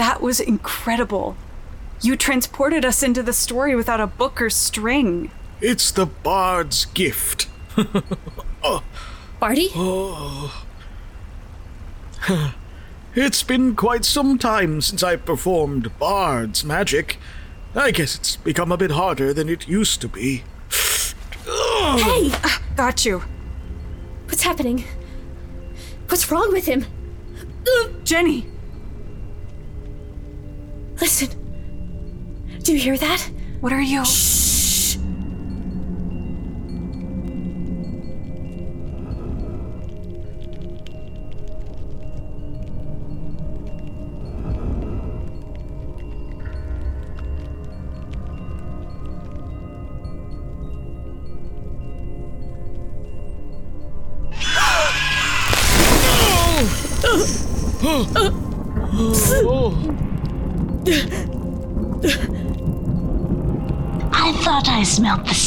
That 0.00 0.22
was 0.22 0.40
incredible. 0.40 1.36
You 2.00 2.16
transported 2.16 2.86
us 2.86 3.02
into 3.02 3.22
the 3.22 3.34
story 3.34 3.76
without 3.76 4.00
a 4.00 4.06
book 4.06 4.40
or 4.40 4.48
string. 4.48 5.30
It's 5.60 5.90
the 5.90 6.06
bard's 6.06 6.86
gift. 6.86 7.48
Uh. 8.64 8.80
Barty? 9.38 9.68
Oh. 9.74 10.64
it's 13.14 13.42
been 13.42 13.76
quite 13.76 14.06
some 14.06 14.38
time 14.38 14.80
since 14.80 15.02
I 15.02 15.16
performed 15.16 15.98
bard's 15.98 16.64
magic. 16.64 17.18
I 17.74 17.90
guess 17.90 18.16
it's 18.16 18.36
become 18.36 18.72
a 18.72 18.78
bit 18.78 18.92
harder 18.92 19.34
than 19.34 19.50
it 19.50 19.68
used 19.68 20.00
to 20.00 20.08
be. 20.08 20.44
Hey! 21.98 22.32
Got 22.74 23.04
you. 23.04 23.22
What's 24.26 24.42
happening? 24.44 24.84
What's 26.08 26.30
wrong 26.30 26.52
with 26.52 26.64
him? 26.64 26.86
Jenny! 28.04 28.46
Listen. 31.00 31.28
Do 32.62 32.72
you 32.72 32.78
hear 32.78 32.98
that? 32.98 33.30
What 33.60 33.72
are 33.72 33.80
you? 33.80 34.04
Shh. 34.04 34.29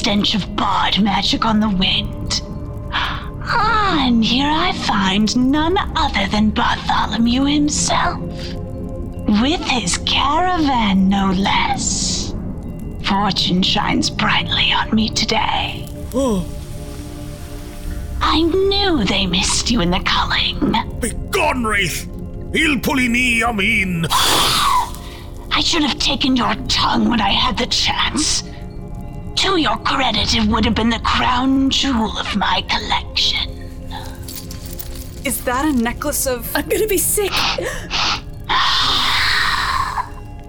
Stench 0.04 0.36
of 0.36 0.54
bard 0.58 1.02
magic 1.02 1.46
on 1.46 1.62
the 1.62 1.70
wind. 1.70 2.42
Ah, 2.92 4.06
and 4.06 4.22
here 4.22 4.52
I 4.52 4.74
find 4.74 5.34
none 5.50 5.78
other 5.96 6.28
than 6.28 6.50
Bartholomew 6.50 7.46
himself. 7.46 8.20
With 9.42 9.62
his 9.62 10.00
caravan, 10.00 11.08
no 11.08 11.32
less. 11.32 12.36
Fortune 13.06 13.64
shines 13.64 14.10
brightly 14.10 14.74
on 14.74 14.94
me 14.94 15.08
today. 15.08 15.88
Oh. 16.14 16.46
I 18.20 18.42
knew 18.42 19.06
they 19.06 19.26
missed 19.26 19.72
you 19.72 19.80
in 19.80 19.90
the 19.90 20.04
culling. 20.04 21.00
Begone, 21.00 21.64
Wraith! 21.64 22.10
Il 22.54 22.76
Pulini 22.82 23.42
Amin! 23.42 24.06
I 25.50 25.62
should 25.64 25.84
have 25.84 25.98
taken 25.98 26.36
your 26.36 26.56
tongue 26.68 27.08
when 27.10 27.22
I 27.22 27.30
had 27.30 27.58
the 27.58 27.68
chance. 27.68 28.43
To 29.44 29.58
your 29.58 29.78
credit, 29.80 30.34
it 30.34 30.48
would 30.48 30.64
have 30.64 30.74
been 30.74 30.90
the 30.90 31.00
crown 31.00 31.70
jewel 31.70 32.18
of 32.18 32.34
my 32.38 32.64
collection. 32.70 33.50
Is 35.26 35.44
that 35.44 35.66
a 35.66 35.74
necklace 35.74 36.26
of. 36.26 36.50
I'm 36.56 36.66
gonna 36.70 36.88
be 36.88 36.98
sick. 36.98 37.30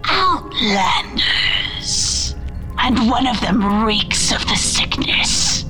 Outlanders. 0.05 2.37
And 2.79 3.11
one 3.11 3.27
of 3.27 3.41
them 3.41 3.85
reeks 3.85 4.33
of 4.33 4.47
the 4.47 4.55
sickness. 4.55 5.65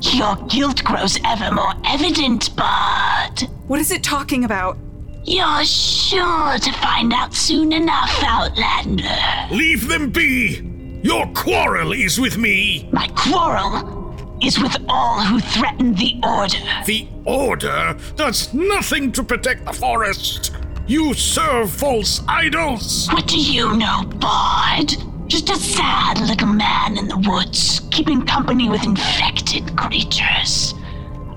Your 0.00 0.34
guilt 0.48 0.82
grows 0.82 1.16
ever 1.24 1.54
more 1.54 1.74
evident, 1.86 2.56
Bard. 2.56 3.42
What 3.68 3.78
is 3.78 3.92
it 3.92 4.02
talking 4.02 4.44
about? 4.44 4.76
You're 5.22 5.64
sure 5.64 6.58
to 6.58 6.72
find 6.72 7.12
out 7.12 7.34
soon 7.34 7.72
enough, 7.72 8.20
Outlander. 8.24 9.16
Leave 9.52 9.86
them 9.86 10.10
be! 10.10 10.77
Your 11.08 11.26
quarrel 11.28 11.92
is 11.92 12.20
with 12.20 12.36
me! 12.36 12.86
My 12.92 13.08
quarrel 13.16 14.14
is 14.42 14.58
with 14.58 14.76
all 14.90 15.22
who 15.22 15.40
threaten 15.40 15.94
the 15.94 16.20
Order. 16.22 16.58
The 16.84 17.08
Order 17.24 17.96
does 18.14 18.52
nothing 18.52 19.10
to 19.12 19.22
protect 19.22 19.64
the 19.64 19.72
forest! 19.72 20.54
You 20.86 21.14
serve 21.14 21.70
false 21.70 22.20
idols! 22.28 23.08
What 23.10 23.26
do 23.26 23.40
you 23.40 23.74
know, 23.74 24.02
Bard? 24.16 24.96
Just 25.28 25.48
a 25.48 25.56
sad 25.56 26.20
little 26.20 26.52
man 26.52 26.98
in 26.98 27.08
the 27.08 27.16
woods, 27.26 27.80
keeping 27.90 28.26
company 28.26 28.68
with 28.68 28.84
infected 28.84 29.78
creatures. 29.78 30.74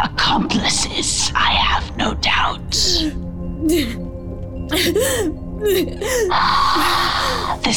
Accomplices, 0.01 1.31
I 1.33 1.53
have 1.53 1.95
no 1.95 2.13
doubt. 2.15 2.75
Ah, 6.33 7.59
the 7.63 7.71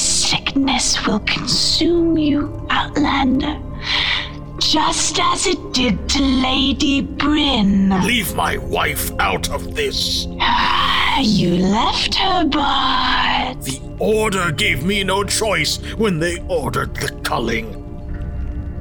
sickness 0.54 1.04
will 1.06 1.20
consume 1.20 2.16
you, 2.16 2.66
Outlander. 2.70 3.60
Just 4.60 5.18
as 5.20 5.46
it 5.46 5.72
did 5.72 6.08
to 6.10 6.22
Lady 6.22 7.02
Bryn. 7.02 7.90
Leave 8.04 8.34
my 8.36 8.56
wife 8.58 9.10
out 9.18 9.50
of 9.50 9.74
this! 9.74 10.26
You 11.20 11.58
left 11.58 12.16
her, 12.16 12.44
Bard. 12.44 13.62
The 13.62 13.80
Order 14.00 14.50
gave 14.50 14.82
me 14.84 15.04
no 15.04 15.22
choice 15.22 15.76
when 15.94 16.18
they 16.18 16.42
ordered 16.48 16.92
the 16.96 17.12
culling. 17.22 17.70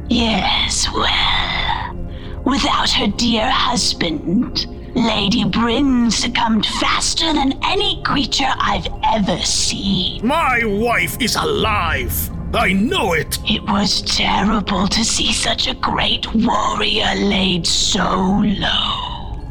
Yes, 0.09 0.88
well, 0.91 1.95
without 2.44 2.89
her 2.89 3.06
dear 3.06 3.47
husband, 3.51 4.66
Lady 5.03 5.44
Bryn 5.44 6.09
succumbed 6.09 6.66
faster 6.66 7.34
than 7.34 7.59
any 7.62 8.02
creature 8.03 8.53
I've 8.58 8.88
ever 9.03 9.38
seen. 9.40 10.25
My 10.25 10.62
wife 10.64 11.18
is 11.19 11.36
alive! 11.36 12.30
I 12.53 12.72
know 12.72 13.12
it! 13.12 13.38
It 13.46 13.63
was 13.63 14.02
terrible 14.02 14.88
to 14.88 15.03
see 15.03 15.34
such 15.34 15.68
a 15.68 15.74
great 15.74 16.34
warrior 16.34 17.16
laid 17.16 17.68
so 17.68 18.42
low. 18.46 19.42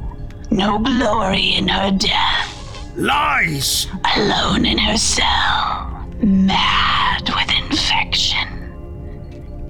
No 0.51 0.79
glory 0.79 1.57
in 1.57 1.69
her 1.69 1.91
death, 1.91 2.97
Lies! 2.97 3.89
alone 4.17 4.65
in 4.65 4.79
her 4.79 4.97
cell, 4.97 6.09
mad. 6.23 7.02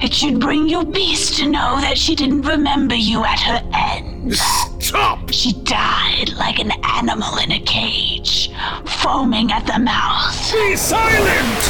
It 0.02 0.12
should 0.12 0.40
bring 0.40 0.68
you 0.68 0.84
peace 0.84 1.36
to 1.36 1.46
know 1.48 1.80
that 1.80 1.96
she 1.96 2.16
didn't 2.16 2.42
remember 2.42 2.96
you 2.96 3.24
at 3.24 3.38
her 3.38 3.62
end. 3.72 4.34
Stop! 4.82 5.30
She 5.30 5.52
died 5.62 6.32
like 6.36 6.58
an 6.58 6.72
animal 6.82 7.38
in 7.38 7.52
a 7.52 7.60
cage, 7.60 8.50
foaming 8.84 9.52
at 9.52 9.64
the 9.64 9.78
mouth. 9.78 10.52
Be 10.52 10.74
silent! 10.74 11.62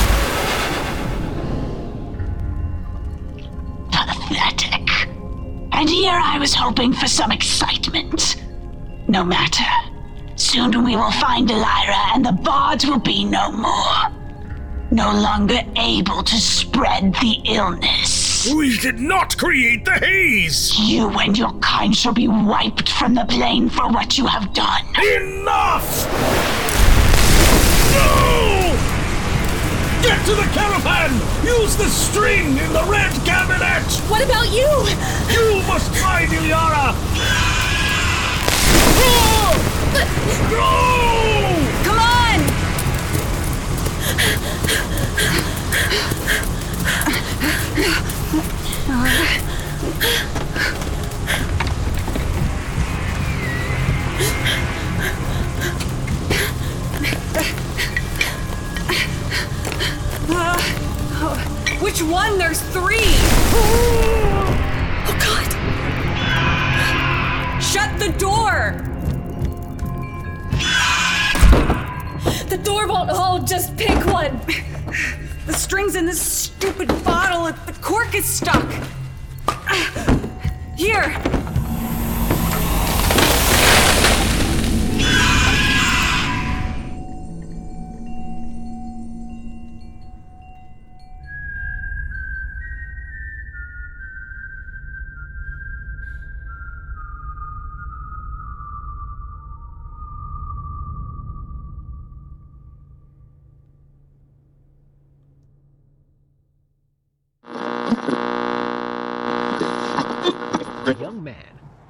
Pathetic. 3.93 4.89
And 5.73 5.89
here 5.89 6.19
I 6.19 6.39
was 6.41 6.55
hoping 6.55 6.95
for 6.95 7.09
some 7.09 7.33
excitement. 7.33 8.43
No 9.09 9.25
matter. 9.25 9.71
Soon 10.37 10.83
we 10.85 10.97
will 10.97 11.13
find 11.13 11.51
Elira 11.51 12.15
and 12.15 12.25
the 12.25 12.33
bards 12.33 12.87
will 12.87 12.99
be 12.99 13.27
no 13.27 13.53
more. 13.53 14.23
No 14.91 15.11
longer 15.11 15.61
able 15.77 16.23
to 16.23 16.37
spread 16.37 17.15
the 17.15 17.41
illness. 17.47 18.02
We 18.51 18.77
did 18.77 18.99
not 18.99 19.39
create 19.39 19.85
the 19.85 19.93
haze! 19.93 20.77
You 20.77 21.09
and 21.11 21.39
your 21.39 21.53
kind 21.61 21.95
shall 21.95 22.13
be 22.13 22.27
wiped 22.27 22.89
from 22.89 23.15
the 23.15 23.25
plane 23.25 23.69
for 23.69 23.89
what 23.89 24.19
you 24.19 24.27
have 24.27 24.53
done. 24.53 24.85
Enough! 24.97 26.07
No! 27.95 28.75
Get 30.03 30.27
to 30.27 30.35
the 30.35 30.49
caravan! 30.53 31.13
Use 31.45 31.77
the 31.77 31.89
string 31.89 32.59
in 32.59 32.73
the 32.73 32.85
red 32.89 33.13
cabinet! 33.25 33.87
What 34.11 34.25
about 34.25 34.51
you? 34.51 34.89
You 35.31 35.63
must 35.69 35.95
find 36.03 36.29
Ilyara! 36.29 36.95
No! 40.51 40.73
Come 41.85 41.99
on! 41.99 42.43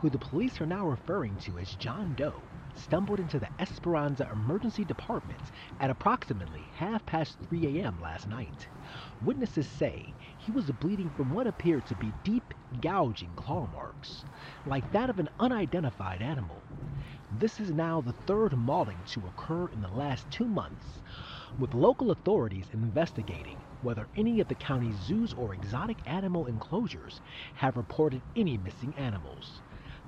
Who 0.02 0.10
the 0.10 0.19
police 0.19 0.60
are 0.60 0.66
now 0.66 0.84
referring 0.84 1.38
to 1.38 1.56
as 1.58 1.76
John 1.76 2.12
Doe, 2.16 2.43
stumbled 2.75 3.20
into 3.20 3.38
the 3.38 3.49
Esperanza 3.60 4.28
Emergency 4.32 4.84
Department 4.84 5.52
at 5.78 5.90
approximately 5.90 6.72
half 6.75 7.06
past 7.06 7.38
3 7.49 7.78
a.m. 7.78 8.00
last 8.00 8.26
night. 8.26 8.66
Witnesses 9.20 9.69
say 9.69 10.12
he 10.37 10.50
was 10.50 10.72
bleeding 10.72 11.08
from 11.08 11.31
what 11.31 11.46
appeared 11.46 11.87
to 11.87 11.94
be 11.94 12.10
deep, 12.25 12.52
gouging 12.81 13.37
claw 13.37 13.69
marks, 13.69 14.25
like 14.64 14.90
that 14.90 15.08
of 15.08 15.20
an 15.20 15.28
unidentified 15.38 16.20
animal. 16.20 16.64
This 17.31 17.60
is 17.60 17.70
now 17.70 18.00
the 18.00 18.12
third 18.26 18.56
mauling 18.56 19.05
to 19.05 19.28
occur 19.28 19.69
in 19.69 19.81
the 19.82 19.88
last 19.88 20.28
two 20.32 20.48
months, 20.48 21.00
with 21.56 21.75
local 21.75 22.10
authorities 22.10 22.66
investigating 22.72 23.62
whether 23.82 24.08
any 24.16 24.40
of 24.40 24.48
the 24.48 24.56
county's 24.56 24.96
zoos 24.96 25.32
or 25.32 25.55
exotic 25.55 26.02
animal 26.06 26.46
enclosures 26.46 27.20
have 27.55 27.76
reported 27.76 28.25
any 28.34 28.58
missing 28.58 28.93
animals. 28.96 29.62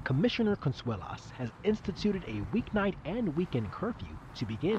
Commissioner 0.05 0.55
Consuelos 0.55 1.31
has 1.31 1.51
instituted 1.65 2.23
a 2.25 2.43
weeknight 2.55 2.95
and 3.07 3.35
weekend 3.37 3.73
curfew 3.73 4.19
to 4.35 4.45
begin. 4.45 4.79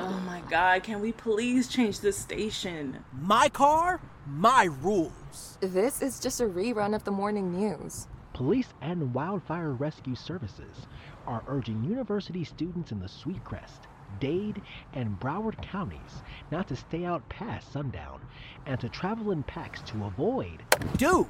Oh 0.00 0.22
my 0.24 0.40
god, 0.48 0.82
can 0.82 1.02
we 1.02 1.12
please 1.12 1.68
change 1.68 2.00
the 2.00 2.10
station? 2.10 3.04
My 3.20 3.50
car, 3.50 4.00
my 4.26 4.64
rules. 4.80 5.58
This 5.60 6.00
is 6.00 6.20
just 6.20 6.40
a 6.40 6.44
rerun 6.44 6.94
of 6.94 7.04
the 7.04 7.10
morning 7.10 7.52
news. 7.52 8.06
Police 8.32 8.72
and 8.80 9.12
wildfire 9.12 9.72
rescue 9.72 10.14
services 10.14 10.86
are 11.26 11.44
urging 11.48 11.84
university 11.84 12.44
students 12.44 12.92
in 12.92 13.00
the 13.00 13.08
Sweetcrest, 13.08 13.80
Dade, 14.20 14.62
and 14.94 15.20
Broward 15.20 15.60
counties 15.60 16.22
not 16.50 16.66
to 16.68 16.76
stay 16.76 17.04
out 17.04 17.28
past 17.28 17.70
sundown 17.72 18.22
and 18.64 18.80
to 18.80 18.88
travel 18.88 19.32
in 19.32 19.42
packs 19.42 19.82
to 19.82 20.06
avoid. 20.06 20.62
Dude! 20.96 21.26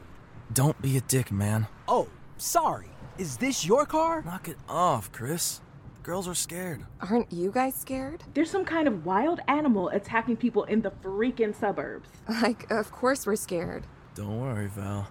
Don't 0.52 0.80
be 0.80 0.96
a 0.96 1.00
dick, 1.02 1.30
man. 1.30 1.66
Oh, 1.86 2.08
sorry. 2.36 2.88
Is 3.18 3.36
this 3.36 3.66
your 3.66 3.84
car? 3.86 4.22
Knock 4.22 4.48
it 4.48 4.56
off, 4.68 5.12
Chris. 5.12 5.60
Girls 6.02 6.26
are 6.26 6.34
scared. 6.34 6.84
Aren't 7.00 7.32
you 7.32 7.50
guys 7.50 7.74
scared? 7.74 8.24
There's 8.32 8.50
some 8.50 8.64
kind 8.64 8.88
of 8.88 9.04
wild 9.04 9.40
animal 9.46 9.88
attacking 9.90 10.36
people 10.38 10.64
in 10.64 10.80
the 10.80 10.90
freaking 10.90 11.54
suburbs. 11.54 12.08
Like, 12.42 12.70
of 12.70 12.90
course 12.90 13.26
we're 13.26 13.36
scared. 13.36 13.86
Don't 14.14 14.40
worry, 14.40 14.68
Val. 14.68 15.08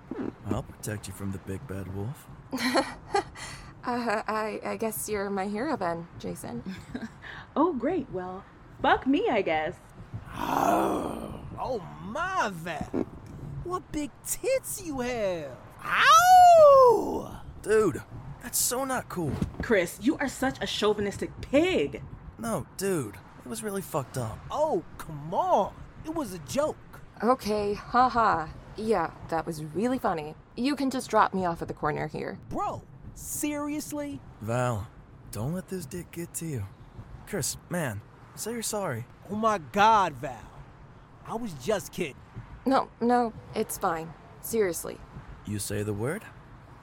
I'll 0.49 0.63
protect 0.63 1.07
you 1.07 1.13
from 1.13 1.31
the 1.31 1.37
big 1.39 1.65
bad 1.67 1.87
wolf. 1.95 2.27
Uh, 3.85 4.21
I, 4.27 4.59
I 4.65 4.75
guess 4.75 5.07
you're 5.07 5.29
my 5.29 5.45
hero 5.47 5.77
then, 5.77 6.07
Jason. 6.19 6.61
Oh, 7.55 7.71
great. 7.71 8.05
Well, 8.11 8.43
fuck 8.81 9.07
me, 9.07 9.29
I 9.31 9.41
guess. 9.41 9.75
Oh 10.35 11.81
my 12.05 12.49
Val. 12.53 13.05
What 13.67 13.91
big 13.91 14.11
tits 14.25 14.81
you 14.81 15.01
have. 15.01 15.51
Ow! 15.83 17.41
Dude, 17.61 18.01
that's 18.41 18.57
so 18.57 18.85
not 18.85 19.09
cool. 19.09 19.33
Chris, 19.61 19.99
you 20.01 20.15
are 20.19 20.29
such 20.29 20.57
a 20.61 20.65
chauvinistic 20.65 21.31
pig. 21.41 22.01
No, 22.39 22.65
dude, 22.77 23.15
it 23.43 23.49
was 23.49 23.63
really 23.63 23.81
fucked 23.81 24.17
up. 24.17 24.39
Oh, 24.49 24.85
come 24.97 25.33
on. 25.33 25.73
It 26.05 26.15
was 26.15 26.33
a 26.33 26.39
joke. 26.39 26.77
Okay, 27.21 27.73
haha. 27.73 28.47
Yeah, 28.77 29.11
that 29.27 29.45
was 29.45 29.65
really 29.65 29.99
funny. 29.99 30.33
You 30.55 30.77
can 30.77 30.89
just 30.89 31.09
drop 31.09 31.33
me 31.33 31.43
off 31.43 31.61
at 31.61 31.67
the 31.67 31.73
corner 31.73 32.07
here. 32.07 32.39
Bro, 32.47 32.83
seriously? 33.15 34.21
Val, 34.39 34.87
don't 35.33 35.53
let 35.53 35.67
this 35.67 35.85
dick 35.85 36.09
get 36.13 36.33
to 36.35 36.45
you. 36.45 36.65
Chris, 37.27 37.57
man, 37.69 37.99
say 38.33 38.53
you're 38.53 38.61
sorry. 38.61 39.05
Oh 39.29 39.35
my 39.35 39.57
god, 39.57 40.13
Val. 40.13 40.39
I 41.27 41.35
was 41.35 41.51
just 41.55 41.91
kidding. 41.91 42.15
No, 42.67 42.89
no, 42.99 43.31
it's 43.55 43.77
fine. 43.77 44.13
Seriously. 44.41 44.97
You 45.45 45.57
say 45.57 45.83
the 45.83 45.93
word, 45.93 46.25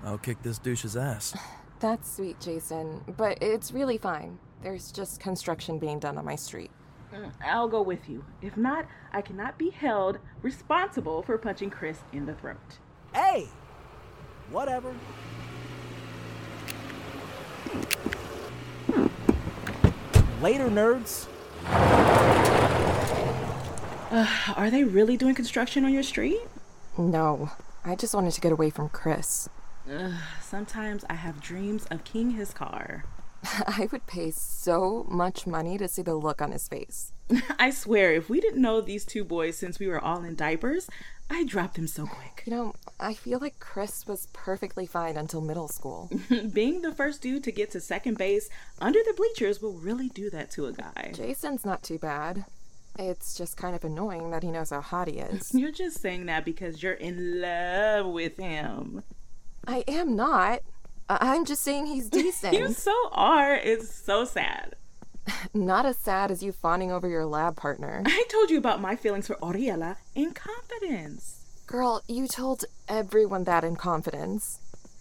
I'll 0.03 0.17
kick 0.17 0.43
this 0.43 0.59
douche's 0.59 0.97
ass. 0.97 1.37
That's 1.79 2.11
sweet, 2.11 2.41
Jason, 2.41 3.05
but 3.19 3.37
it's 3.43 3.71
really 3.71 3.99
fine. 3.99 4.39
There's 4.63 4.91
just 4.91 5.21
construction 5.21 5.79
being 5.79 5.99
done 5.99 6.17
on 6.17 6.25
my 6.25 6.37
street. 6.37 6.71
Mm, 7.13 7.31
I'll 7.45 7.69
go 7.69 7.83
with 7.83 8.09
you. 8.09 8.25
If 8.41 8.57
not, 8.57 8.87
I 9.13 9.21
cannot 9.21 9.59
be 9.59 9.69
held 9.69 10.21
responsible 10.41 11.23
for 11.23 11.37
punching 11.37 11.69
Chris 11.69 11.99
in 12.15 12.25
the 12.25 12.33
throat. 12.33 12.79
Hey! 13.13 13.47
Whatever. 14.51 14.95
Later, 20.41 20.71
nerds. 20.71 21.27
Are 24.15 24.71
they 24.71 24.85
really 24.85 25.17
doing 25.17 25.35
construction 25.35 25.85
on 25.85 25.93
your 25.93 26.05
street? 26.05 26.41
No, 26.97 27.51
I 27.85 27.97
just 27.97 28.15
wanted 28.15 28.33
to 28.35 28.41
get 28.41 28.53
away 28.53 28.71
from 28.71 28.89
Chris. 28.89 29.49
Sometimes 30.41 31.05
I 31.11 31.15
have 31.15 31.41
dreams 31.41 31.85
of 31.91 32.05
keying 32.05 32.31
his 32.31 32.55
car. 32.55 33.05
I 33.67 33.89
would 33.91 34.07
pay 34.07 34.31
so 34.31 35.05
much 35.09 35.49
money 35.49 35.77
to 35.79 35.89
see 35.89 36.03
the 36.03 36.15
look 36.15 36.41
on 36.41 36.53
his 36.53 36.69
face. 36.69 37.13
I 37.59 37.71
swear, 37.71 38.13
if 38.13 38.31
we 38.31 38.41
didn't 38.41 38.63
know 38.63 38.81
these 38.81 39.05
two 39.05 39.25
boys 39.25 39.59
since 39.59 39.81
we 39.81 39.89
were 39.89 40.03
all 40.03 40.23
in 40.23 40.37
diapers, 40.37 40.89
I'd 41.29 41.49
drop 41.49 41.75
them 41.75 41.89
so 41.89 42.07
quick. 42.07 42.45
You 42.47 42.53
know, 42.53 42.75
I 43.01 43.15
feel 43.15 43.41
like 43.41 43.59
Chris 43.59 44.07
was 44.07 44.29
perfectly 44.33 44.87
fine 44.87 45.17
until 45.17 45.41
middle 45.41 45.69
school. 45.69 46.09
Being 46.53 46.83
the 46.83 46.93
first 46.93 47.21
dude 47.21 47.45
to 47.45 47.53
get 47.53 47.71
to 47.73 47.81
second 47.81 48.17
base 48.17 48.49
under 48.79 49.01
the 49.01 49.15
bleachers 49.15 49.61
will 49.61 49.75
really 49.75 50.09
do 50.11 50.31
that 50.31 50.51
to 50.53 50.67
a 50.67 50.73
guy. 50.73 51.13
Jason's 51.15 51.65
not 51.65 51.83
too 51.83 51.99
bad. 51.99 52.45
It's 52.99 53.37
just 53.37 53.57
kind 53.57 53.75
of 53.75 53.85
annoying 53.85 54.31
that 54.31 54.43
he 54.43 54.51
knows 54.51 54.71
how 54.71 54.81
hot 54.81 55.09
he 55.09 55.19
is. 55.19 55.53
You're 55.55 55.73
just 55.73 56.01
saying 56.01 56.27
that 56.27 56.45
because 56.45 56.83
you're 56.83 56.93
in 56.93 57.41
love 57.41 58.07
with 58.07 58.37
him. 58.37 59.03
I 59.67 59.83
am 59.89 60.15
not. 60.15 60.61
I'm 61.09 61.45
just 61.45 61.63
saying 61.63 61.87
he's 61.87 62.09
decent. 62.11 62.55
You 62.55 62.73
so 62.73 62.95
are. 63.13 63.55
It's 63.57 63.93
so 63.93 64.25
sad. 64.25 64.77
not 65.55 65.87
as 65.87 65.97
sad 65.97 66.31
as 66.31 66.43
you 66.43 66.53
fawning 66.53 66.93
over 66.93 67.09
your 67.09 67.27
lab 67.27 67.57
partner. 67.57 68.03
I 68.07 68.25
told 68.29 68.51
you 68.51 68.59
about 68.59 68.81
my 68.81 68.95
feelings 68.97 69.27
for 69.27 69.35
Oriela 69.37 69.97
in 70.15 70.33
confidence. 70.33 71.41
Girl, 71.67 72.03
you 72.09 72.29
told 72.29 72.65
everyone 72.89 73.45
that 73.45 73.65
in 73.65 73.75
confidence. 73.77 74.61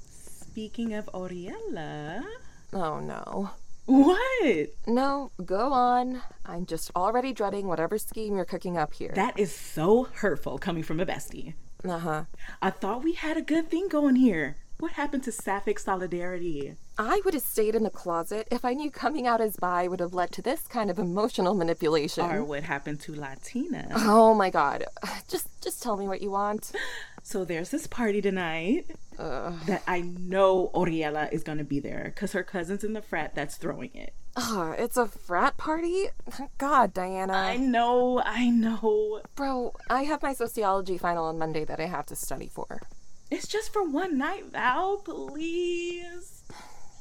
Speaking 0.10 0.94
of 0.94 1.10
Oriela, 1.14 2.24
Oh 2.72 3.00
no. 3.00 3.52
What? 3.86 4.70
No, 4.88 5.32
go 5.44 5.74
on. 5.74 6.22
I'm 6.46 6.66
just 6.66 6.92
already 6.96 7.34
dreading 7.34 7.68
whatever 7.68 7.98
scheme 7.98 8.36
you're 8.36 8.46
cooking 8.46 8.78
up 8.78 8.94
here. 8.94 9.12
That 9.16 9.38
is 9.38 9.54
so 9.54 10.06
hurtful 10.13 10.58
coming 10.58 10.84
from 10.84 11.00
a 11.00 11.06
bestie. 11.06 11.54
Uh 11.84 12.00
huh. 12.00 12.24
I 12.62 12.70
thought 12.70 13.04
we 13.04 13.13
had 13.13 13.36
a 13.36 13.42
good 13.42 13.70
thing 13.70 13.90
going 13.90 14.16
here. 14.16 14.56
What 14.80 14.94
happened 14.94 15.24
to 15.24 15.32
sapphic 15.32 15.80
solidarity? 15.80 16.75
I 16.98 17.22
would 17.24 17.34
have 17.34 17.44
stayed 17.44 17.75
in 17.75 17.84
the 17.84 17.90
closet 17.90 18.48
if 18.52 18.66
I 18.66 18.74
knew 18.74 18.92
coming 18.92 19.28
out 19.28 19.40
as 19.40 19.56
bi 19.56 19.88
would 19.88 20.00
have 20.00 20.13
led 20.13 20.32
to 20.34 20.42
this 20.42 20.68
kind 20.68 20.90
of 20.90 21.00
emotional 21.00 21.54
manipulation. 21.54 22.25
Or 22.25 22.44
what 22.44 22.63
happened 22.63 23.00
to 23.02 23.16
Latina? 23.16 23.88
Oh 23.96 24.34
my 24.34 24.50
god. 24.50 24.86
Just 25.28 25.48
just 25.62 25.82
tell 25.82 25.96
me 25.96 26.08
what 26.08 26.22
you 26.22 26.32
want. 26.32 26.72
So 27.24 27.46
there's 27.46 27.70
this 27.70 27.88
party 27.88 28.22
tonight 28.22 28.86
that 29.18 29.82
I 29.88 30.01
know 30.01 30.70
Oriela 30.74 31.32
is 31.32 31.42
gonna 31.42 31.63
be 31.63 31.80
there 31.80 32.12
because 32.13 32.34
her 32.34 32.44
cousin's 32.44 32.84
in 32.84 32.94
the 32.94 33.01
frat 33.01 33.34
that's 33.34 33.56
throwing 33.56 33.92
it. 33.96 34.13
Oh, 34.36 34.75
it's 34.77 34.98
a 34.98 35.08
frat 35.08 35.56
party? 35.58 36.08
God, 36.58 36.94
Diana. 36.94 37.34
I 37.34 37.56
know, 37.58 38.22
I 38.25 38.50
know. 38.50 39.22
Bro, 39.36 39.74
I 39.89 40.03
have 40.03 40.22
my 40.22 40.34
sociology 40.34 40.98
final 40.98 41.25
on 41.25 41.38
Monday 41.38 41.63
that 41.65 41.80
I 41.80 41.86
have 41.86 42.08
to 42.08 42.15
study 42.15 42.50
for. 42.53 42.82
It's 43.32 43.48
just 43.48 43.72
for 43.72 43.84
one 43.84 44.18
night, 44.18 44.46
Val, 44.51 44.98
please. 44.98 46.44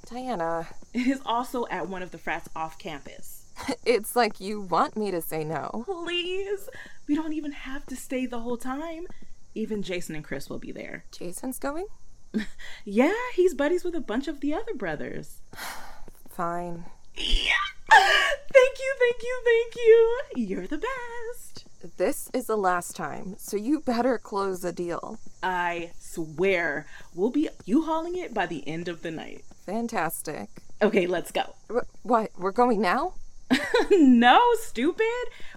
Diana, 0.09 0.69
It 0.93 1.07
is 1.07 1.21
also 1.25 1.67
at 1.71 1.89
one 1.89 2.03
of 2.03 2.11
the 2.11 2.19
frats 2.19 2.49
off 2.55 2.79
campus. 2.79 3.47
it's 3.85 4.15
like 4.15 4.41
you 4.41 4.61
want 4.61 4.97
me 4.97 5.11
to 5.11 5.21
say 5.21 5.43
no. 5.43 5.85
Please. 5.87 6.69
We 7.09 7.15
don't 7.15 7.33
even 7.33 7.53
have 7.53 7.87
to 7.87 7.97
stay 7.97 8.27
the 8.27 8.41
whole 8.41 8.57
time. 8.57 9.07
Even 9.55 9.83
Jason 9.83 10.15
and 10.15 10.25
Chris 10.25 10.49
will 10.49 10.59
be 10.59 10.73
there. 10.73 11.05
Jason's 11.13 11.59
going? 11.59 11.87
Yeah, 12.85 13.13
he's 13.35 13.53
buddies 13.55 13.85
with 13.85 13.95
a 13.95 14.01
bunch 14.01 14.27
of 14.27 14.41
the 14.41 14.55
other 14.55 14.75
brothers. 14.75 15.43
Fine. 16.31 16.85
Yeah. 17.15 17.53
Thank 17.93 18.79
you, 18.79 18.95
thank 18.99 19.23
you, 19.23 19.41
thank 19.45 19.77
you. 19.77 20.21
You're 20.37 20.67
the 20.67 20.79
best. 20.79 21.67
This 21.99 22.31
is 22.33 22.47
the 22.47 22.57
last 22.57 22.97
time, 22.97 23.35
so 23.39 23.57
you 23.57 23.81
better 23.81 24.19
close 24.19 24.61
the 24.61 24.73
deal. 24.73 25.19
I 25.43 25.93
swear, 25.99 26.87
we'll 27.15 27.31
be 27.31 27.49
you 27.65 27.83
hauling 27.83 28.17
it 28.17 28.33
by 28.33 28.47
the 28.47 28.67
end 28.67 28.89
of 28.89 29.03
the 29.03 29.11
night. 29.11 29.45
Fantastic. 29.67 30.49
Okay, 30.81 31.07
let's 31.07 31.33
go. 31.33 31.55
Wh- 31.71 32.07
what? 32.07 32.31
We're 32.39 32.51
going 32.53 32.81
now? 32.81 33.15
no, 33.91 34.41
stupid. 34.61 35.07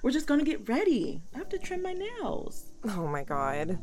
We're 0.02 0.12
just 0.12 0.28
gonna 0.28 0.44
get 0.44 0.68
ready. 0.68 1.22
I 1.34 1.38
have 1.38 1.50
to 1.50 1.58
trim 1.58 1.84
my 1.84 1.94
nails. 1.94 2.66
Oh 2.88 3.08
my 3.08 3.24
god. 3.24 3.80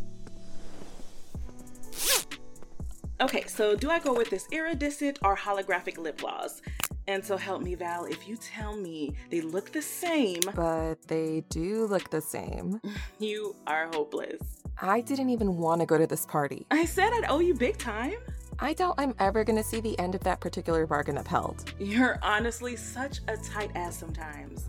Okay, 3.21 3.45
so 3.47 3.77
do 3.77 3.89
I 3.89 3.99
go 4.01 4.13
with 4.13 4.31
this 4.31 4.49
iridescent 4.51 5.19
or 5.23 5.37
holographic 5.37 5.97
lip 5.97 6.19
gloss? 6.19 6.61
And 7.09 7.25
so 7.25 7.37
help 7.37 7.63
me, 7.63 7.75
Val, 7.75 8.05
if 8.05 8.29
you 8.29 8.37
tell 8.37 8.77
me 8.77 9.15
they 9.31 9.41
look 9.41 9.73
the 9.73 9.83
same, 9.83 10.41
But 10.55 11.03
they 11.09 11.45
do 11.49 11.87
look 11.87 12.11
the 12.11 12.21
same. 12.21 12.81
you 13.19 13.55
are 13.67 13.89
hopeless. 13.93 14.41
I 14.81 15.01
didn't 15.01 15.31
even 15.31 15.57
want 15.57 15.81
to 15.81 15.87
go 15.87 15.99
to 15.99 16.07
this 16.07 16.27
party. 16.27 16.67
I 16.71 16.85
said 16.85 17.13
I'd 17.13 17.27
owe 17.29 17.41
you 17.41 17.55
big 17.55 17.79
time. 17.79 18.19
I 18.59 18.73
doubt 18.75 18.95
I'm 18.99 19.15
ever 19.19 19.45
gonna 19.45 19.65
see 19.65 19.81
the 19.81 19.99
end 19.99 20.15
of 20.15 20.23
that 20.25 20.41
particular 20.41 20.87
bargain 20.87 21.19
upheld. 21.19 21.73
You're 21.79 22.19
honestly 22.23 22.77
such 22.77 23.21
a 23.29 23.37
tight 23.37 23.71
ass 23.75 23.97
sometimes. 23.99 24.69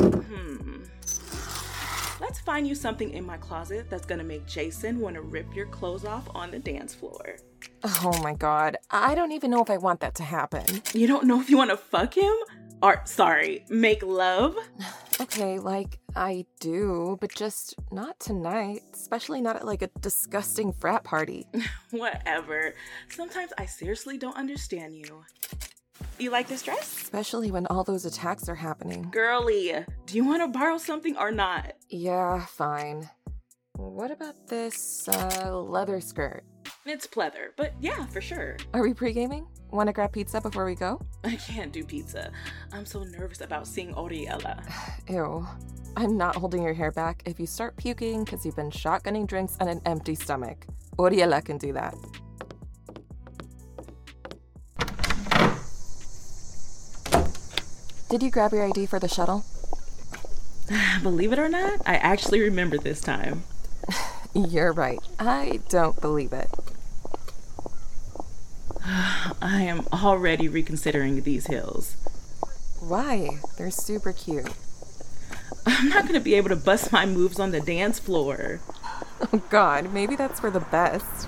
Hmm. 0.00 0.84
Find 2.46 2.68
you 2.68 2.76
something 2.76 3.10
in 3.10 3.26
my 3.26 3.36
closet 3.38 3.90
that's 3.90 4.06
gonna 4.06 4.22
make 4.22 4.46
Jason 4.46 5.00
wanna 5.00 5.20
rip 5.20 5.52
your 5.52 5.66
clothes 5.66 6.04
off 6.04 6.28
on 6.32 6.52
the 6.52 6.60
dance 6.60 6.94
floor. 6.94 7.38
Oh 7.84 8.16
my 8.22 8.34
god, 8.34 8.76
I 8.88 9.16
don't 9.16 9.32
even 9.32 9.50
know 9.50 9.60
if 9.62 9.68
I 9.68 9.78
want 9.78 9.98
that 9.98 10.14
to 10.14 10.22
happen. 10.22 10.64
You 10.94 11.08
don't 11.08 11.24
know 11.24 11.40
if 11.40 11.50
you 11.50 11.56
wanna 11.56 11.76
fuck 11.76 12.16
him? 12.16 12.32
Or, 12.82 13.02
sorry, 13.04 13.64
make 13.68 14.02
love? 14.04 14.56
Okay, 15.18 15.58
like, 15.58 15.98
I 16.14 16.44
do, 16.60 17.16
but 17.22 17.34
just 17.34 17.74
not 17.90 18.20
tonight. 18.20 18.82
Especially 18.92 19.40
not 19.40 19.56
at 19.56 19.64
like 19.64 19.80
a 19.80 19.88
disgusting 20.00 20.74
frat 20.74 21.04
party. 21.04 21.46
Whatever. 21.90 22.74
Sometimes 23.08 23.50
I 23.56 23.64
seriously 23.64 24.18
don't 24.18 24.36
understand 24.36 24.94
you. 24.94 25.24
You 26.18 26.30
like 26.30 26.48
this 26.48 26.62
dress? 26.62 27.02
Especially 27.02 27.50
when 27.50 27.66
all 27.66 27.84
those 27.84 28.06
attacks 28.06 28.48
are 28.48 28.54
happening. 28.54 29.08
Girly, 29.10 29.84
do 30.06 30.16
you 30.16 30.24
want 30.24 30.42
to 30.42 30.48
borrow 30.58 30.78
something 30.78 31.16
or 31.18 31.30
not? 31.30 31.74
Yeah, 31.90 32.44
fine. 32.46 33.08
What 33.76 34.10
about 34.10 34.48
this 34.48 35.06
uh, 35.08 35.54
leather 35.58 36.00
skirt? 36.00 36.44
It's 36.86 37.06
pleather, 37.06 37.48
but 37.56 37.74
yeah, 37.80 38.06
for 38.06 38.20
sure. 38.20 38.56
Are 38.72 38.82
we 38.82 38.94
pre 38.94 39.12
gaming? 39.12 39.46
Want 39.70 39.88
to 39.88 39.92
grab 39.92 40.12
pizza 40.12 40.40
before 40.40 40.64
we 40.64 40.74
go? 40.74 41.00
I 41.24 41.36
can't 41.36 41.72
do 41.72 41.84
pizza. 41.84 42.30
I'm 42.72 42.86
so 42.86 43.02
nervous 43.02 43.42
about 43.42 43.66
seeing 43.66 43.92
Oriella. 43.94 44.62
Ew. 45.10 45.46
I'm 45.96 46.16
not 46.16 46.36
holding 46.36 46.62
your 46.62 46.74
hair 46.74 46.92
back 46.92 47.22
if 47.26 47.40
you 47.40 47.46
start 47.46 47.76
puking 47.76 48.24
because 48.24 48.44
you've 48.44 48.56
been 48.56 48.70
shotgunning 48.70 49.26
drinks 49.26 49.56
on 49.60 49.68
an 49.68 49.80
empty 49.84 50.14
stomach. 50.14 50.66
Oriella 50.98 51.44
can 51.44 51.58
do 51.58 51.72
that. 51.72 51.94
Did 58.08 58.22
you 58.22 58.30
grab 58.30 58.52
your 58.52 58.64
ID 58.64 58.86
for 58.86 59.00
the 59.00 59.08
shuttle? 59.08 59.44
Believe 61.02 61.32
it 61.32 61.40
or 61.40 61.48
not, 61.48 61.80
I 61.84 61.96
actually 61.96 62.40
remember 62.40 62.78
this 62.78 63.00
time. 63.00 63.42
You're 64.34 64.72
right. 64.72 65.00
I 65.18 65.58
don't 65.68 66.00
believe 66.00 66.32
it. 66.32 66.48
I 68.84 69.62
am 69.62 69.86
already 69.92 70.48
reconsidering 70.48 71.22
these 71.22 71.48
hills. 71.48 71.96
Why? 72.78 73.40
They're 73.58 73.72
super 73.72 74.12
cute. 74.12 74.52
I'm 75.66 75.88
not 75.88 76.06
gonna 76.06 76.20
be 76.20 76.34
able 76.34 76.50
to 76.50 76.56
bust 76.56 76.92
my 76.92 77.06
moves 77.06 77.40
on 77.40 77.50
the 77.50 77.60
dance 77.60 77.98
floor. 77.98 78.60
Oh 79.32 79.40
god, 79.48 79.94
maybe 79.94 80.14
that's 80.14 80.40
for 80.40 80.50
the 80.50 80.60
best. 80.60 81.26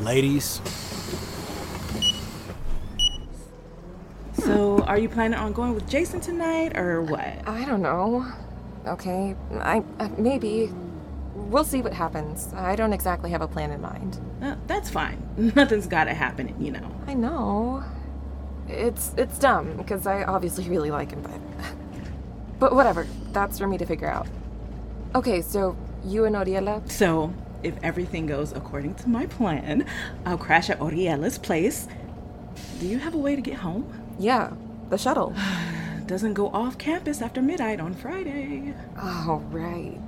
Ladies, 0.00 0.60
So, 4.44 4.71
are 4.84 4.98
you 4.98 5.08
planning 5.08 5.38
on 5.38 5.52
going 5.52 5.74
with 5.74 5.88
Jason 5.88 6.20
tonight 6.20 6.76
or 6.76 7.02
what? 7.02 7.46
I 7.46 7.64
don't 7.64 7.82
know. 7.82 8.26
Okay, 8.86 9.36
I 9.60 9.82
uh, 9.98 10.08
maybe 10.18 10.72
we'll 11.34 11.64
see 11.64 11.82
what 11.82 11.92
happens. 11.92 12.52
I 12.54 12.76
don't 12.76 12.92
exactly 12.92 13.30
have 13.30 13.42
a 13.42 13.48
plan 13.48 13.70
in 13.70 13.80
mind. 13.80 14.18
Uh, 14.42 14.56
that's 14.66 14.90
fine. 14.90 15.22
Nothing's 15.56 15.86
gotta 15.86 16.14
happen, 16.14 16.54
you 16.62 16.72
know. 16.72 16.90
I 17.06 17.14
know. 17.14 17.84
It's 18.68 19.14
it's 19.16 19.38
dumb 19.38 19.76
because 19.76 20.06
I 20.06 20.24
obviously 20.24 20.68
really 20.68 20.90
like 20.90 21.10
him, 21.10 21.22
but 21.22 21.40
but 22.58 22.74
whatever. 22.74 23.06
That's 23.32 23.58
for 23.58 23.66
me 23.66 23.78
to 23.78 23.86
figure 23.86 24.08
out. 24.08 24.26
Okay, 25.14 25.42
so 25.42 25.76
you 26.04 26.24
and 26.24 26.34
Oriela. 26.34 26.88
So, 26.90 27.32
if 27.62 27.74
everything 27.82 28.26
goes 28.26 28.52
according 28.52 28.94
to 28.96 29.08
my 29.08 29.26
plan, 29.26 29.86
I'll 30.24 30.38
crash 30.38 30.70
at 30.70 30.80
Oriella's 30.80 31.38
place. 31.38 31.86
Do 32.80 32.86
you 32.86 32.98
have 32.98 33.14
a 33.14 33.18
way 33.18 33.36
to 33.36 33.42
get 33.42 33.56
home? 33.56 33.86
Yeah, 34.18 34.52
the 34.90 34.98
shuttle. 34.98 35.34
Doesn't 36.06 36.34
go 36.34 36.48
off 36.48 36.78
campus 36.78 37.22
after 37.22 37.40
midnight 37.40 37.80
on 37.80 37.94
Friday. 37.94 38.74
Oh, 39.00 39.42
right. 39.50 39.98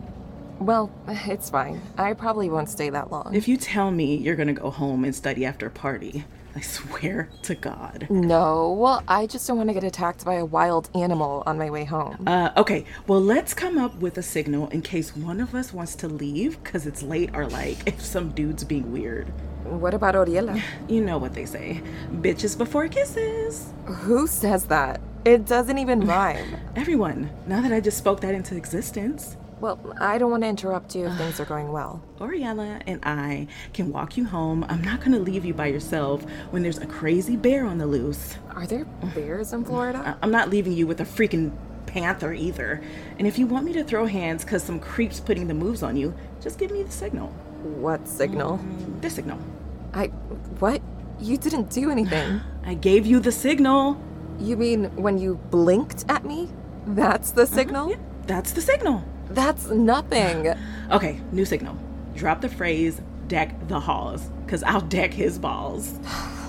Well, 0.58 0.90
it's 1.08 1.50
fine. 1.50 1.80
I 1.96 2.12
probably 2.14 2.50
won't 2.50 2.68
stay 2.68 2.90
that 2.90 3.10
long. 3.10 3.34
If 3.34 3.48
you 3.48 3.56
tell 3.56 3.90
me 3.90 4.16
you're 4.16 4.36
gonna 4.36 4.52
go 4.52 4.70
home 4.70 5.04
and 5.04 5.14
study 5.14 5.44
after 5.44 5.66
a 5.66 5.70
party, 5.70 6.24
I 6.56 6.60
swear 6.60 7.28
to 7.42 7.54
God. 7.56 8.06
No, 8.10 8.72
well, 8.72 9.02
I 9.08 9.26
just 9.26 9.46
don't 9.48 9.56
want 9.56 9.70
to 9.70 9.74
get 9.74 9.82
attacked 9.82 10.24
by 10.24 10.34
a 10.34 10.44
wild 10.44 10.88
animal 10.94 11.42
on 11.46 11.58
my 11.58 11.68
way 11.68 11.84
home. 11.84 12.22
Uh, 12.28 12.50
okay, 12.56 12.84
well, 13.08 13.20
let's 13.20 13.54
come 13.54 13.76
up 13.76 13.96
with 13.96 14.18
a 14.18 14.22
signal 14.22 14.68
in 14.68 14.80
case 14.82 15.16
one 15.16 15.40
of 15.40 15.54
us 15.54 15.72
wants 15.72 15.96
to 15.96 16.08
leave 16.08 16.62
because 16.62 16.86
it's 16.86 17.02
late 17.02 17.30
or 17.34 17.48
like 17.48 17.78
if 17.86 18.00
some 18.00 18.30
dude's 18.30 18.62
being 18.62 18.92
weird. 18.92 19.32
What 19.64 19.94
about 19.94 20.14
Oriela? 20.14 20.60
You 20.88 21.00
know 21.00 21.18
what 21.18 21.34
they 21.34 21.46
say 21.46 21.80
bitches 22.12 22.56
before 22.56 22.88
kisses. 22.88 23.72
Who 23.86 24.26
says 24.26 24.66
that? 24.66 25.00
It 25.24 25.46
doesn't 25.46 25.78
even 25.78 26.06
rhyme. 26.06 26.56
Everyone, 26.76 27.30
now 27.46 27.62
that 27.62 27.72
I 27.72 27.80
just 27.80 27.96
spoke 27.98 28.20
that 28.20 28.34
into 28.34 28.56
existence. 28.56 29.36
Well, 29.60 29.78
I 29.98 30.18
don't 30.18 30.30
want 30.30 30.42
to 30.42 30.48
interrupt 30.48 30.94
you 30.94 31.06
if 31.06 31.16
things 31.16 31.40
are 31.40 31.46
going 31.46 31.72
well. 31.72 32.02
Oriella 32.18 32.82
and 32.86 33.00
I 33.04 33.46
can 33.72 33.90
walk 33.90 34.16
you 34.18 34.26
home. 34.26 34.66
I'm 34.68 34.82
not 34.82 35.00
gonna 35.02 35.18
leave 35.18 35.44
you 35.46 35.54
by 35.54 35.68
yourself 35.68 36.24
when 36.50 36.62
there's 36.62 36.78
a 36.78 36.86
crazy 36.86 37.36
bear 37.36 37.64
on 37.64 37.78
the 37.78 37.86
loose. 37.86 38.36
Are 38.50 38.66
there 38.66 38.84
bears 39.14 39.54
in 39.54 39.64
Florida? 39.64 40.18
I'm 40.20 40.30
not 40.30 40.50
leaving 40.50 40.72
you 40.72 40.86
with 40.86 41.00
a 41.00 41.04
freaking 41.04 41.52
panther 41.86 42.34
either. 42.34 42.82
And 43.18 43.26
if 43.26 43.38
you 43.38 43.46
want 43.46 43.64
me 43.64 43.72
to 43.74 43.84
throw 43.84 44.04
hands 44.04 44.44
because 44.44 44.62
some 44.62 44.80
creep's 44.80 45.20
putting 45.20 45.46
the 45.46 45.54
moves 45.54 45.82
on 45.82 45.96
you, 45.96 46.12
just 46.42 46.58
give 46.58 46.70
me 46.70 46.82
the 46.82 46.92
signal. 46.92 47.32
What 47.64 48.06
signal? 48.06 48.60
This 49.00 49.14
signal. 49.14 49.38
I. 49.92 50.06
What? 50.58 50.82
You 51.18 51.36
didn't 51.36 51.70
do 51.70 51.90
anything. 51.90 52.40
I 52.64 52.74
gave 52.74 53.06
you 53.06 53.20
the 53.20 53.32
signal. 53.32 54.00
You 54.38 54.56
mean 54.56 54.94
when 54.96 55.18
you 55.18 55.36
blinked 55.50 56.04
at 56.08 56.24
me? 56.24 56.50
That's 56.86 57.30
the 57.30 57.42
uh-huh. 57.42 57.54
signal? 57.54 57.90
Yeah, 57.90 57.96
that's 58.26 58.52
the 58.52 58.60
signal. 58.60 59.02
That's 59.30 59.68
nothing. 59.70 60.54
Okay, 60.90 61.18
new 61.32 61.46
signal. 61.46 61.78
Drop 62.14 62.42
the 62.42 62.48
phrase 62.48 63.00
deck 63.26 63.68
the 63.68 63.80
halls, 63.80 64.30
because 64.44 64.62
I'll 64.62 64.82
deck 64.82 65.12
his 65.12 65.38
balls. 65.38 65.98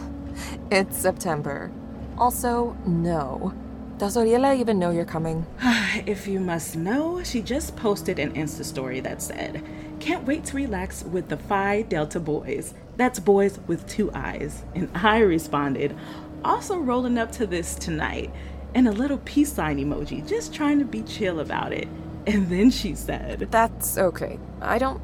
It's 0.72 0.98
September. 0.98 1.72
Also, 2.17 2.75
no. 2.86 3.53
Does 3.98 4.17
Oriela 4.17 4.60
even 4.60 4.79
know 4.79 4.89
you're 4.89 5.05
coming? 5.05 5.45
if 6.05 6.27
you 6.27 6.39
must 6.39 6.75
know, 6.75 7.24
she 7.24 7.41
just 7.41 7.75
posted 7.75 8.19
an 8.19 8.34
Insta 8.34 8.65
story 8.65 9.00
that 9.00 9.22
said, 9.22 9.63
Can't 10.05 10.27
wait 10.27 10.45
to 10.45 10.55
relax 10.55 11.03
with 11.03 11.29
the 11.29 11.38
Phi 11.38 11.81
Delta 11.81 12.19
boys. 12.19 12.75
That's 12.95 13.19
boys 13.19 13.59
with 13.65 13.88
two 13.88 14.12
eyes. 14.13 14.63
And 14.75 14.88
I 14.93 15.17
responded, 15.17 15.97
Also 16.43 16.77
rolling 16.77 17.17
up 17.17 17.31
to 17.31 17.47
this 17.47 17.74
tonight. 17.74 18.31
And 18.75 18.88
a 18.88 18.91
little 18.91 19.17
peace 19.17 19.51
sign 19.51 19.79
emoji, 19.79 20.27
just 20.27 20.53
trying 20.53 20.77
to 20.77 20.85
be 20.85 21.01
chill 21.01 21.39
about 21.39 21.74
it. 21.74 21.88
And 22.27 22.50
then 22.51 22.69
she 22.69 22.93
said, 22.93 23.47
That's 23.50 23.97
okay. 23.97 24.38
I 24.62 24.77
don't. 24.77 25.01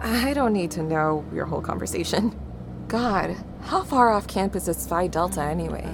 I 0.00 0.32
don't 0.34 0.52
need 0.52 0.70
to 0.72 0.84
know 0.84 1.24
your 1.34 1.46
whole 1.46 1.60
conversation. 1.60 2.38
God, 2.86 3.34
how 3.62 3.82
far 3.82 4.12
off 4.12 4.28
campus 4.28 4.68
is 4.68 4.86
Phi 4.86 5.08
Delta 5.08 5.42
anyway? 5.42 5.84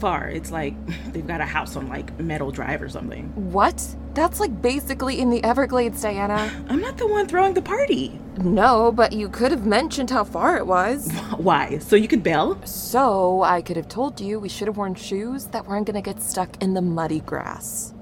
Far. 0.00 0.28
It's 0.28 0.50
like 0.50 0.74
they've 1.12 1.26
got 1.26 1.42
a 1.42 1.46
house 1.46 1.76
on 1.76 1.88
like 1.88 2.18
Metal 2.18 2.50
Drive 2.50 2.80
or 2.80 2.88
something. 2.88 3.26
What? 3.52 3.84
That's 4.14 4.40
like 4.40 4.62
basically 4.62 5.20
in 5.20 5.28
the 5.28 5.44
Everglades, 5.44 6.00
Diana. 6.00 6.50
I'm 6.68 6.80
not 6.80 6.96
the 6.96 7.06
one 7.06 7.28
throwing 7.28 7.52
the 7.52 7.62
party. 7.62 8.18
No, 8.38 8.90
but 8.92 9.12
you 9.12 9.28
could 9.28 9.50
have 9.50 9.66
mentioned 9.66 10.08
how 10.08 10.24
far 10.24 10.56
it 10.56 10.66
was. 10.66 11.12
Why? 11.36 11.78
So 11.78 11.96
you 11.96 12.08
could 12.08 12.22
bail? 12.22 12.58
So 12.64 13.42
I 13.42 13.60
could 13.60 13.76
have 13.76 13.88
told 13.88 14.20
you 14.20 14.40
we 14.40 14.48
should 14.48 14.68
have 14.68 14.78
worn 14.78 14.94
shoes 14.94 15.46
that 15.48 15.66
weren't 15.66 15.86
gonna 15.86 16.00
get 16.00 16.22
stuck 16.22 16.62
in 16.62 16.72
the 16.72 16.82
muddy 16.82 17.20
grass. 17.20 17.92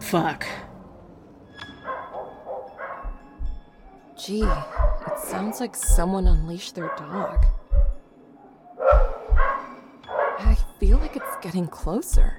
Fuck. 0.00 0.46
Gee, 4.16 4.42
it 4.44 5.18
sounds 5.18 5.60
like 5.60 5.76
someone 5.76 6.26
unleashed 6.26 6.76
their 6.76 6.92
dog. 6.96 7.44
I 10.82 10.84
feel 10.84 10.98
like 10.98 11.14
it's 11.14 11.36
getting 11.40 11.68
closer. 11.68 12.38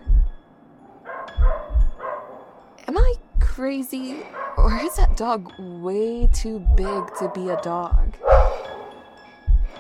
Am 2.90 2.98
I 2.98 3.14
crazy? 3.40 4.18
Or 4.58 4.78
is 4.84 4.98
that 4.98 5.16
dog 5.16 5.50
way 5.58 6.28
too 6.34 6.60
big 6.76 7.16
to 7.20 7.32
be 7.34 7.48
a 7.48 7.56
dog? 7.62 8.18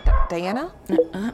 D- 0.06 0.12
Diana? 0.30 0.72
Uh, 1.14 1.32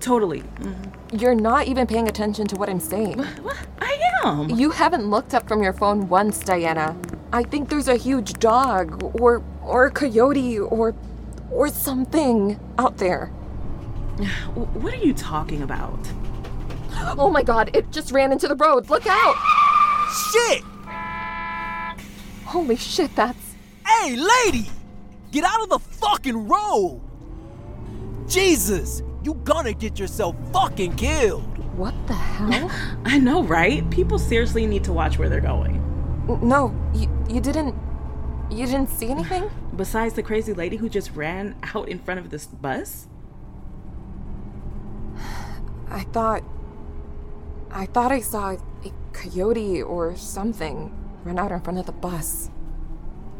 totally. 0.00 0.42
Mhm. 0.58 1.20
You're 1.20 1.36
not 1.36 1.68
even 1.68 1.86
paying 1.86 2.08
attention 2.08 2.48
to 2.48 2.56
what 2.56 2.68
I'm 2.68 2.80
saying. 2.80 3.18
What? 3.44 3.56
I 3.80 3.96
am. 4.24 4.50
You 4.50 4.70
haven't 4.70 5.08
looked 5.08 5.32
up 5.32 5.46
from 5.46 5.62
your 5.62 5.74
phone 5.74 6.08
once, 6.08 6.40
Diana. 6.40 6.96
I 7.32 7.44
think 7.44 7.68
there's 7.68 7.86
a 7.86 7.94
huge 7.96 8.32
dog 8.40 9.12
or 9.22 9.44
or 9.62 9.86
a 9.86 9.90
coyote 9.92 10.58
or 10.58 10.92
or 11.52 11.68
something 11.68 12.58
out 12.78 12.96
there. 12.96 13.30
What 14.82 14.92
are 14.92 15.04
you 15.06 15.14
talking 15.14 15.62
about? 15.62 16.00
Oh 17.18 17.30
my 17.30 17.42
god, 17.42 17.70
it 17.74 17.90
just 17.90 18.12
ran 18.12 18.32
into 18.32 18.48
the 18.48 18.56
road. 18.56 18.90
Look 18.90 19.06
out! 19.06 19.36
shit! 20.14 20.62
Holy 22.44 22.76
shit, 22.76 23.14
that's 23.16 23.54
Hey, 23.86 24.16
lady! 24.16 24.68
Get 25.30 25.44
out 25.44 25.62
of 25.62 25.68
the 25.68 25.78
fucking 25.78 26.48
road! 26.48 27.00
Jesus, 28.26 29.02
you 29.22 29.34
gonna 29.44 29.72
get 29.72 29.98
yourself 29.98 30.36
fucking 30.52 30.96
killed. 30.96 31.58
What 31.76 31.94
the 32.06 32.14
hell? 32.14 32.70
I 33.04 33.18
know, 33.18 33.42
right? 33.42 33.88
People 33.90 34.18
seriously 34.18 34.66
need 34.66 34.84
to 34.84 34.92
watch 34.92 35.18
where 35.18 35.28
they're 35.28 35.40
going. 35.40 35.80
no, 36.42 36.74
you, 36.94 37.08
you 37.28 37.40
didn't. 37.40 37.74
You 38.50 38.66
didn't 38.66 38.88
see 38.88 39.08
anything? 39.08 39.50
Besides 39.76 40.14
the 40.14 40.22
crazy 40.22 40.52
lady 40.52 40.76
who 40.76 40.88
just 40.88 41.14
ran 41.16 41.56
out 41.74 41.88
in 41.88 41.98
front 41.98 42.20
of 42.20 42.30
this 42.30 42.46
bus? 42.46 43.08
I 45.90 46.04
thought. 46.12 46.44
I 47.74 47.86
thought 47.86 48.12
I 48.12 48.20
saw 48.20 48.52
a 48.52 48.92
coyote 49.12 49.82
or 49.82 50.14
something 50.16 50.94
run 51.24 51.38
out 51.38 51.50
in 51.52 51.60
front 51.60 51.78
of 51.80 51.86
the 51.86 51.92
bus. 51.92 52.48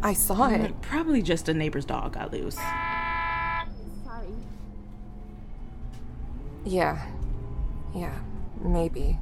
I 0.02 0.12
saw 0.12 0.48
it. 0.48 0.60
Mm, 0.60 0.82
Probably 0.82 1.22
just 1.22 1.48
a 1.48 1.54
neighbor's 1.54 1.84
dog 1.84 2.14
got 2.14 2.32
loose. 2.32 2.56
Sorry. 2.56 4.34
Yeah. 6.64 7.06
Yeah, 7.94 8.18
maybe. 8.60 9.18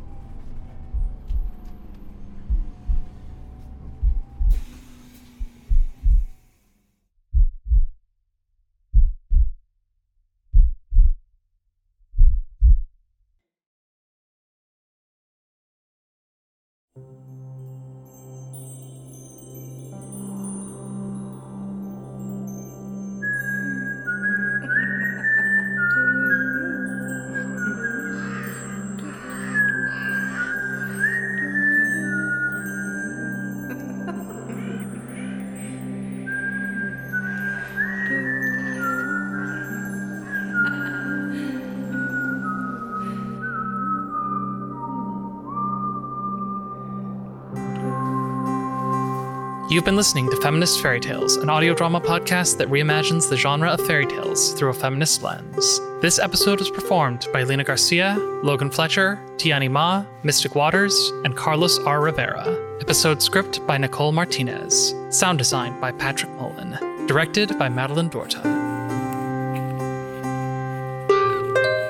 You've 49.73 49.87
been 49.87 49.97
listening 49.97 50.28
to 50.28 50.37
Feminist 50.37 50.82
Fairy 50.82 51.00
Tales, 51.00 51.37
an 51.37 51.49
audio 51.49 51.73
drama 51.73 51.99
podcast 51.99 52.58
that 52.58 52.69
reimagines 52.69 53.30
the 53.30 53.39
genre 53.39 53.71
of 53.71 53.80
fairy 53.87 54.04
tales 54.04 54.52
through 54.52 54.69
a 54.69 54.75
feminist 54.75 55.23
lens. 55.23 55.80
This 56.02 56.19
episode 56.19 56.58
was 56.58 56.69
performed 56.69 57.26
by 57.32 57.45
Lena 57.45 57.65
Garcia, 57.65 58.17
Logan 58.43 58.71
Fletcher, 58.71 59.19
Tyanni 59.39 59.71
Mah, 59.71 60.04
Mystic 60.25 60.52
Waterz, 60.52 60.93
and 61.25 61.35
Carlos 61.39 61.78
R. 61.87 62.02
Rivera. 62.02 62.45
Episode 62.82 63.23
script 63.23 63.67
by 63.67 63.78
Nicole 63.78 64.13
Martinez. 64.13 64.95
Sound 65.08 65.39
design 65.39 65.80
by 65.80 65.91
Patrick 65.91 66.32
Mullen. 66.32 67.06
Directed 67.06 67.58
by 67.58 67.71
Madelyn 67.71 68.11
Dorta. 68.11 68.45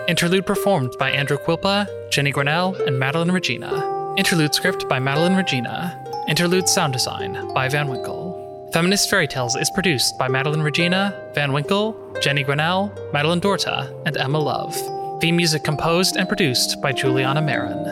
Interlude 0.08 0.46
performed 0.46 0.94
by 1.00 1.10
Andrew 1.10 1.36
Quilpa, 1.36 1.88
Jennie 2.12 2.32
Grenelle, 2.32 2.78
and 2.86 2.96
Madeleine 2.96 3.32
Regina. 3.32 4.14
Interlude 4.16 4.54
script 4.54 4.88
by 4.88 5.00
Madeleine 5.00 5.34
Regina. 5.34 5.98
Interlude 6.32 6.66
sound 6.66 6.94
design 6.94 7.52
by 7.52 7.68
Van 7.68 7.88
Winkle. 7.88 8.70
Feminist 8.72 9.10
Fairy 9.10 9.28
Tales 9.28 9.54
is 9.54 9.68
produced 9.68 10.16
by 10.16 10.28
Madeleine 10.28 10.62
Regina, 10.62 11.14
Van 11.34 11.52
Winkle, 11.52 11.94
Jennie 12.22 12.42
Grenelle, 12.42 12.90
Madelyn 13.12 13.38
Dorta, 13.38 13.94
and 14.06 14.16
Emma 14.16 14.38
Love. 14.38 14.74
Theme 15.20 15.36
music 15.36 15.62
composed 15.62 16.16
and 16.16 16.26
produced 16.26 16.80
by 16.80 16.90
Juliana 16.90 17.42
Marin. 17.42 17.84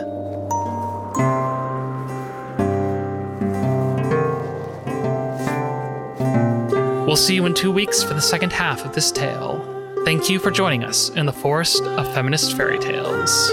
We'll 7.05 7.17
see 7.17 7.35
you 7.35 7.45
in 7.45 7.53
two 7.53 7.71
weeks 7.71 8.03
for 8.03 8.15
the 8.15 8.23
second 8.23 8.55
half 8.55 8.87
of 8.87 8.95
this 8.95 9.13
tale. 9.13 9.61
Thank 10.07 10.31
you 10.31 10.39
for 10.39 10.51
joining 10.51 10.83
us 10.83 11.11
in 11.11 11.27
the 11.27 11.33
forest 11.35 11.83
of 11.83 12.11
feminist 12.15 12.57
fairy 12.57 12.79
tales. 12.79 13.53